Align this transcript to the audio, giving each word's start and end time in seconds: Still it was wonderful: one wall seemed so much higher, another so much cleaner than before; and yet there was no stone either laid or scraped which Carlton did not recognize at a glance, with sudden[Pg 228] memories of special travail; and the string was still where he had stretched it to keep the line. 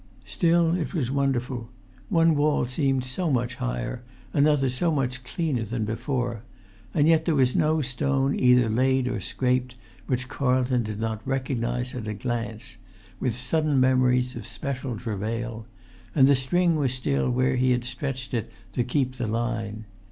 Still 0.25 0.73
it 0.73 0.95
was 0.95 1.11
wonderful: 1.11 1.69
one 2.09 2.35
wall 2.35 2.65
seemed 2.65 3.03
so 3.03 3.29
much 3.29 3.57
higher, 3.61 4.01
another 4.33 4.67
so 4.67 4.91
much 4.91 5.23
cleaner 5.23 5.63
than 5.63 5.85
before; 5.85 6.41
and 6.91 7.07
yet 7.07 7.25
there 7.25 7.35
was 7.35 7.55
no 7.55 7.83
stone 7.83 8.33
either 8.33 8.67
laid 8.67 9.07
or 9.07 9.19
scraped 9.21 9.75
which 10.07 10.27
Carlton 10.27 10.81
did 10.81 10.99
not 10.99 11.21
recognize 11.23 11.93
at 11.93 12.07
a 12.07 12.15
glance, 12.15 12.77
with 13.19 13.33
sudden[Pg 13.33 13.75
228] 13.75 13.79
memories 13.79 14.35
of 14.35 14.47
special 14.47 14.97
travail; 14.97 15.67
and 16.15 16.27
the 16.27 16.35
string 16.35 16.77
was 16.77 16.91
still 16.95 17.29
where 17.29 17.55
he 17.55 17.69
had 17.69 17.85
stretched 17.85 18.33
it 18.33 18.49
to 18.73 18.83
keep 18.83 19.17
the 19.17 19.27
line. 19.27 19.85